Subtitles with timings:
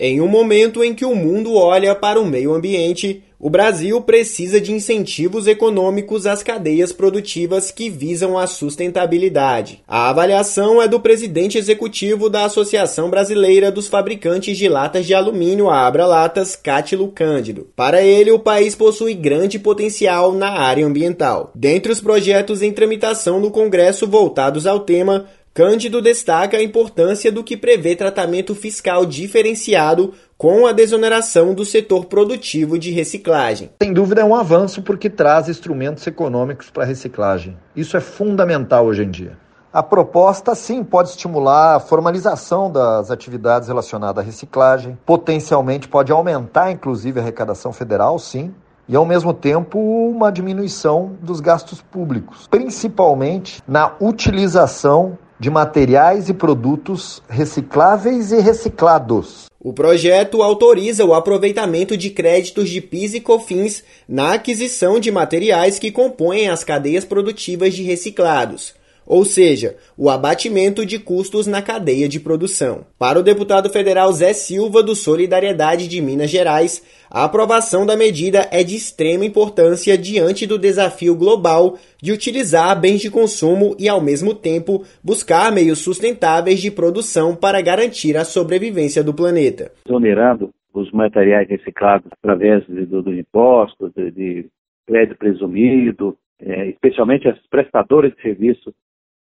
[0.00, 4.60] Em um momento em que o mundo olha para o meio ambiente, o Brasil precisa
[4.60, 9.82] de incentivos econômicos às cadeias produtivas que visam a sustentabilidade.
[9.86, 15.68] A avaliação é do presidente executivo da Associação Brasileira dos Fabricantes de Latas de Alumínio,
[15.68, 17.68] a Abra Latas, Cátilo Cândido.
[17.76, 21.52] Para ele, o país possui grande potencial na área ambiental.
[21.54, 25.26] Dentre os projetos em tramitação no Congresso voltados ao tema,
[25.58, 32.04] Cândido destaca a importância do que prevê tratamento fiscal diferenciado com a desoneração do setor
[32.04, 33.68] produtivo de reciclagem.
[33.82, 37.56] Sem dúvida é um avanço porque traz instrumentos econômicos para a reciclagem.
[37.74, 39.36] Isso é fundamental hoje em dia.
[39.72, 46.70] A proposta, sim, pode estimular a formalização das atividades relacionadas à reciclagem, potencialmente pode aumentar,
[46.70, 48.54] inclusive, a arrecadação federal, sim,
[48.88, 56.34] e, ao mesmo tempo, uma diminuição dos gastos públicos, principalmente na utilização de materiais e
[56.34, 59.46] produtos recicláveis e reciclados.
[59.60, 65.78] O projeto autoriza o aproveitamento de créditos de PIS e COFINS na aquisição de materiais
[65.78, 68.74] que compõem as cadeias produtivas de reciclados,
[69.08, 72.84] ou seja, o abatimento de custos na cadeia de produção.
[72.98, 78.46] Para o deputado federal Zé Silva, do Solidariedade de Minas Gerais, a aprovação da medida
[78.52, 84.00] é de extrema importância diante do desafio global de utilizar bens de consumo e, ao
[84.00, 89.72] mesmo tempo, buscar meios sustentáveis de produção para garantir a sobrevivência do planeta.
[89.86, 94.46] Exonerando os materiais reciclados através do, do imposto, de, de
[94.86, 98.72] crédito presumido, é, especialmente as prestadoras de serviço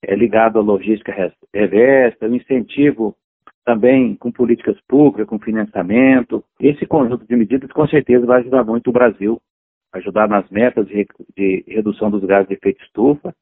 [0.08, 1.14] é, ligado à logística
[1.54, 3.14] reversa, o incentivo
[3.66, 6.42] também com políticas públicas, com financiamento.
[6.58, 9.42] Esse conjunto de medidas com certeza vai ajudar muito o Brasil,
[9.94, 13.36] ajudar nas metas de, de redução dos gases de efeito estufa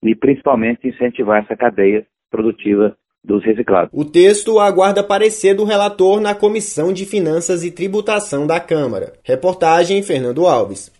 [0.00, 3.90] e principalmente incentivar essa cadeia produtiva dos reciclados.
[3.92, 9.12] O texto aguarda parecer do relator na Comissão de Finanças e Tributação da Câmara.
[9.24, 10.92] Reportagem Fernando Alves.